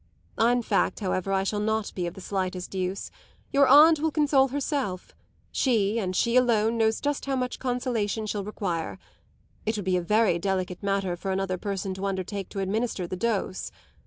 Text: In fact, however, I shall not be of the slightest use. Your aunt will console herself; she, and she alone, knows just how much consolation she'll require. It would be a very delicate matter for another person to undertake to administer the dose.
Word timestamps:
In 0.39 0.63
fact, 0.63 0.99
however, 0.99 1.31
I 1.31 1.43
shall 1.43 1.59
not 1.59 1.93
be 1.93 2.07
of 2.07 2.15
the 2.15 2.21
slightest 2.21 2.73
use. 2.73 3.11
Your 3.51 3.67
aunt 3.67 3.99
will 3.99 4.09
console 4.09 4.47
herself; 4.47 5.13
she, 5.51 5.99
and 5.99 6.15
she 6.15 6.35
alone, 6.35 6.75
knows 6.75 6.99
just 7.01 7.27
how 7.27 7.35
much 7.35 7.59
consolation 7.59 8.25
she'll 8.25 8.43
require. 8.43 8.97
It 9.63 9.75
would 9.75 9.85
be 9.85 9.97
a 9.97 10.01
very 10.01 10.39
delicate 10.39 10.81
matter 10.81 11.15
for 11.15 11.29
another 11.29 11.59
person 11.59 11.93
to 11.93 12.05
undertake 12.07 12.49
to 12.49 12.61
administer 12.61 13.05
the 13.05 13.15
dose. 13.15 13.71